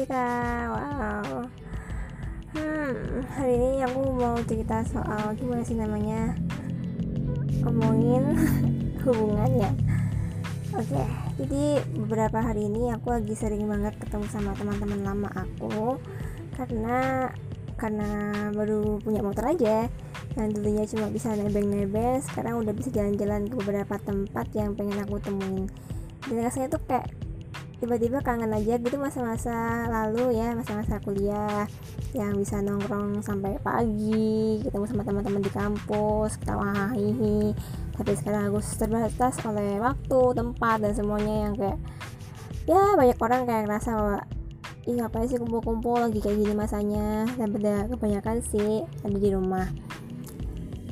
cerita 0.00 0.32
wow. 0.72 1.44
Hmm 2.56 3.20
hari 3.36 3.52
ini 3.52 3.84
aku 3.84 4.00
mau 4.16 4.32
cerita 4.48 4.80
soal 4.88 5.36
gimana 5.36 5.60
sih 5.60 5.76
namanya? 5.76 6.40
Ngomongin 7.60 8.32
hubungan 9.04 9.52
ya. 9.60 9.70
Oke 10.72 11.04
jadi 11.36 11.84
beberapa 12.00 12.40
hari 12.40 12.72
ini 12.72 12.96
aku 12.96 13.12
lagi 13.12 13.36
sering 13.36 13.68
banget 13.68 13.92
ketemu 14.00 14.24
sama 14.32 14.56
teman-teman 14.56 15.04
lama 15.04 15.28
aku 15.36 16.00
karena 16.56 17.28
karena 17.76 18.08
baru 18.56 19.04
punya 19.04 19.20
motor 19.20 19.52
aja. 19.52 19.84
Yang 20.32 20.48
dulunya 20.56 20.84
cuma 20.88 21.12
bisa 21.12 21.36
nebeng-nebeng 21.36 22.24
sekarang 22.24 22.64
udah 22.64 22.72
bisa 22.72 22.88
jalan-jalan 22.88 23.52
ke 23.52 23.54
beberapa 23.60 24.00
tempat 24.00 24.48
yang 24.56 24.72
pengen 24.72 24.96
aku 25.04 25.20
temuin. 25.20 25.68
Dan 26.24 26.40
rasanya 26.40 26.72
tuh 26.72 26.80
kayak 26.88 27.04
tiba-tiba 27.80 28.20
kangen 28.20 28.52
aja 28.52 28.76
gitu 28.76 29.00
masa-masa 29.00 29.88
lalu 29.88 30.36
ya 30.36 30.52
masa-masa 30.52 31.00
kuliah 31.00 31.64
yang 32.12 32.36
bisa 32.36 32.60
nongkrong 32.60 33.24
sampai 33.24 33.56
pagi 33.64 34.60
ketemu 34.60 34.84
sama 34.84 35.02
teman-teman 35.02 35.40
di 35.40 35.48
kampus 35.48 36.36
ketawa 36.36 36.92
hihi. 36.92 37.56
Tapi 37.96 38.12
sekarang 38.20 38.52
aku 38.52 38.60
terbatas 38.76 39.40
oleh 39.48 39.80
waktu 39.80 40.20
tempat 40.36 40.76
dan 40.84 40.92
semuanya 40.92 41.34
yang 41.48 41.54
kayak 41.56 41.78
ya 42.68 42.82
banyak 43.00 43.18
orang 43.18 43.48
kayak 43.48 43.64
ngerasa 43.64 43.90
bahwa 43.96 44.18
ih 44.84 44.94
ngapain 45.00 45.28
sih 45.28 45.40
kumpul-kumpul 45.40 45.96
lagi 46.04 46.20
kayak 46.20 46.36
gini 46.36 46.52
masanya? 46.52 47.24
Dan 47.40 47.48
pada 47.56 47.88
kebanyakan 47.88 48.36
sih 48.44 48.84
ada 48.84 49.16
di 49.16 49.28
rumah. 49.32 49.68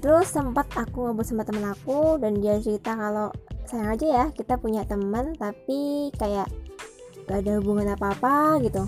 Terus 0.00 0.32
sempat 0.32 0.64
aku 0.80 1.12
ngobrol 1.12 1.28
sama 1.28 1.44
temen 1.44 1.68
aku 1.68 2.16
dan 2.16 2.40
dia 2.40 2.56
cerita 2.56 2.96
kalau 2.96 3.28
sayang 3.70 3.94
aja 3.94 4.06
ya 4.06 4.24
kita 4.34 4.58
punya 4.58 4.82
teman 4.82 5.38
tapi 5.38 6.10
kayak 6.18 6.50
gak 7.30 7.46
ada 7.46 7.62
hubungan 7.62 7.94
apa-apa 7.94 8.58
gitu. 8.66 8.82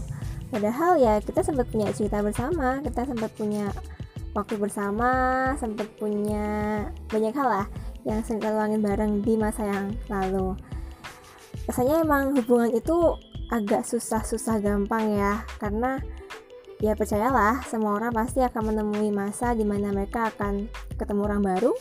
Padahal 0.51 0.99
ya 0.99 1.23
kita 1.23 1.41
sempat 1.41 1.71
punya 1.71 1.89
cerita 1.95 2.19
bersama 2.21 2.83
kita 2.83 3.07
sempat 3.07 3.31
punya 3.39 3.71
waktu 4.35 4.59
bersama 4.59 5.11
sempat 5.57 5.87
punya 5.97 6.83
banyak 7.09 7.33
hal 7.33 7.49
lah 7.49 7.67
yang 8.03 8.19
sering 8.27 8.43
luangin 8.43 8.83
bareng 8.83 9.23
di 9.23 9.39
masa 9.39 9.63
yang 9.71 9.95
lalu. 10.11 10.59
Rasanya 11.71 12.03
emang 12.03 12.35
hubungan 12.35 12.75
itu 12.75 13.17
agak 13.55 13.87
susah-susah 13.87 14.59
gampang 14.59 15.15
ya 15.15 15.47
karena 15.63 16.03
ya 16.83 16.99
percayalah 16.99 17.63
semua 17.71 17.95
orang 18.01 18.11
pasti 18.11 18.43
akan 18.43 18.75
menemui 18.75 19.15
masa 19.15 19.55
di 19.55 19.63
mana 19.63 19.95
mereka 19.95 20.35
akan 20.35 20.67
ketemu 20.99 21.21
orang 21.31 21.43
baru 21.47 21.73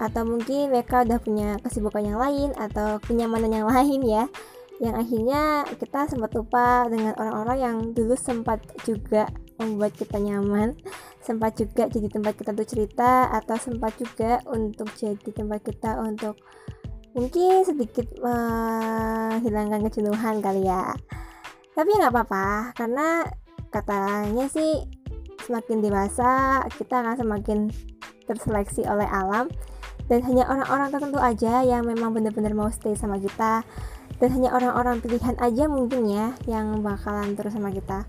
atau 0.00 0.22
mungkin 0.26 0.74
mereka 0.74 1.06
udah 1.06 1.18
punya 1.22 1.48
kesibukan 1.62 2.02
yang 2.02 2.18
lain 2.18 2.50
atau 2.58 2.98
kenyamanan 3.02 3.50
yang 3.50 3.68
lain 3.68 4.00
ya. 4.02 4.24
Yang 4.82 4.94
akhirnya 5.06 5.42
kita 5.78 6.00
sempat 6.10 6.30
lupa 6.34 6.90
dengan 6.90 7.14
orang-orang 7.14 7.58
yang 7.62 7.76
dulu 7.94 8.18
sempat 8.18 8.58
juga 8.82 9.30
membuat 9.58 9.94
kita 9.94 10.18
nyaman 10.18 10.74
sempat 11.24 11.56
juga 11.56 11.88
jadi 11.88 12.12
tempat 12.12 12.36
kita 12.36 12.52
untuk 12.52 12.68
cerita 12.68 13.32
atau 13.32 13.56
sempat 13.56 13.96
juga 13.96 14.44
untuk 14.52 14.92
jadi 14.92 15.24
tempat 15.32 15.64
kita 15.64 15.96
untuk 16.04 16.36
mungkin 17.16 17.64
sedikit 17.64 18.04
menghilangkan 18.20 19.88
kejenuhan 19.88 20.44
kali 20.44 20.68
ya. 20.68 20.92
Tapi 21.72 21.90
nggak 21.96 22.12
apa-apa 22.12 22.76
karena 22.76 23.24
katanya 23.72 24.46
sih 24.52 24.84
semakin 25.48 25.80
dewasa 25.80 26.62
kita 26.76 27.00
akan 27.00 27.16
semakin 27.16 27.58
terseleksi 28.28 28.84
oleh 28.84 29.08
alam 29.08 29.48
dan 30.08 30.20
hanya 30.24 30.44
orang-orang 30.48 30.88
tertentu 30.92 31.18
aja 31.20 31.64
yang 31.64 31.84
memang 31.88 32.12
benar-benar 32.12 32.52
mau 32.52 32.68
stay 32.68 32.92
sama 32.96 33.16
kita. 33.20 33.64
Dan 34.22 34.30
hanya 34.30 34.54
orang-orang 34.54 35.02
pilihan 35.02 35.34
aja 35.42 35.66
mungkin 35.66 36.06
ya 36.06 36.32
yang 36.46 36.80
bakalan 36.80 37.34
terus 37.34 37.56
sama 37.56 37.74
kita. 37.74 38.06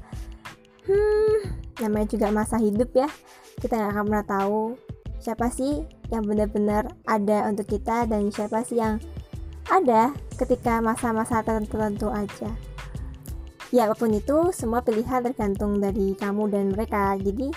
Hmm 0.85 1.65
namanya 1.81 2.07
juga 2.07 2.27
masa 2.31 2.55
hidup 2.59 2.91
ya. 2.95 3.09
Kita 3.59 3.75
nggak 3.75 3.91
akan 3.95 4.03
pernah 4.07 4.25
tahu 4.27 4.61
siapa 5.19 5.49
sih 5.49 5.83
yang 6.13 6.23
benar-benar 6.27 6.91
ada 7.09 7.49
untuk 7.49 7.65
kita 7.65 8.05
dan 8.05 8.29
siapa 8.29 8.61
sih 8.61 8.77
yang 8.77 9.01
ada 9.71 10.13
ketika 10.37 10.79
masa-masa 10.79 11.41
tertentu 11.41 12.11
aja. 12.13 12.51
Ya 13.73 13.89
apa 13.89 13.97
pun 13.97 14.13
itu 14.13 14.53
semua 14.53 14.85
pilihan 14.85 15.25
tergantung 15.25 15.81
dari 15.81 16.13
kamu 16.15 16.47
dan 16.53 16.71
mereka. 16.71 17.17
Jadi 17.17 17.49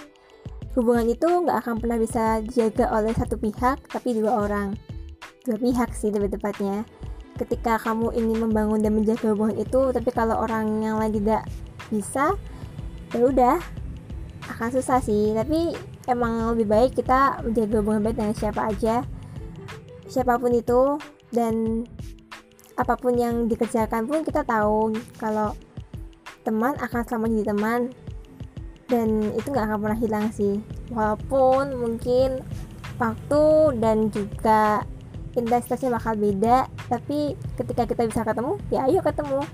hubungan 0.78 1.10
itu 1.10 1.26
nggak 1.26 1.66
akan 1.66 1.74
pernah 1.82 1.98
bisa 1.98 2.38
dijaga 2.38 2.94
oleh 2.94 3.10
satu 3.10 3.34
pihak 3.34 3.90
tapi 3.90 4.14
dua 4.14 4.46
orang. 4.46 4.78
Dua 5.42 5.58
pihak 5.58 5.90
sih 5.90 6.14
lebih 6.14 6.38
tepatnya. 6.38 6.86
Ketika 7.34 7.82
kamu 7.82 8.14
ingin 8.14 8.38
membangun 8.46 8.78
dan 8.78 8.94
menjaga 8.94 9.34
hubungan 9.34 9.58
itu 9.58 9.90
tapi 9.90 10.10
kalau 10.14 10.38
orang 10.38 10.78
yang 10.78 11.02
lain 11.02 11.18
tidak 11.18 11.42
bisa 11.90 12.38
ya 13.10 13.22
udah 13.26 13.58
akan 14.54 14.68
susah 14.70 15.02
sih. 15.02 15.34
Tapi 15.34 15.74
emang 16.06 16.54
lebih 16.54 16.70
baik 16.70 16.90
kita 16.94 17.42
menjaga 17.42 17.74
hubungan 17.82 18.02
baik 18.06 18.16
dengan 18.16 18.34
siapa 18.38 18.70
aja 18.70 19.02
siapa 20.08 20.40
pun 20.40 20.56
itu 20.56 20.96
dan 21.30 21.84
apa 22.80 22.96
pun 22.96 23.12
yang 23.12 23.44
dikerjakan 23.44 24.08
pun 24.08 24.24
kita 24.24 24.40
tahu 24.42 24.96
kalau 25.20 25.52
teman 26.48 26.72
akan 26.80 27.00
selalu 27.04 27.44
jadi 27.44 27.52
teman 27.52 27.80
dan 28.88 29.32
itu 29.36 29.48
nggak 29.52 29.68
akan 29.68 29.78
pernah 29.84 29.98
hilang 30.00 30.26
sih. 30.32 30.60
Walaupun 30.90 31.76
mungkin 31.76 32.40
waktu 32.96 33.44
dan 33.78 34.08
juga 34.10 34.82
intensitasnya 35.38 35.94
bakal 35.94 36.18
beda 36.18 36.66
tapi 36.90 37.38
ketika 37.54 37.86
kita 37.86 38.02
bisa 38.10 38.20
ketemu 38.24 38.58
ya 38.72 38.88
ayo 38.88 39.00
ketemu. 39.04 39.44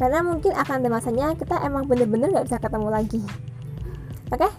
Karena 0.00 0.24
mungkin 0.24 0.56
akan 0.56 0.80
ada 0.80 0.88
masanya 0.88 1.36
kita 1.36 1.60
emang 1.60 1.84
bener-bener 1.84 2.32
gak 2.32 2.48
bisa 2.48 2.58
ketemu 2.58 2.88
lagi. 2.88 3.20
Oke? 4.32 4.48
Okay? 4.48 4.52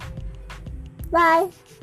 bye 1.12 1.81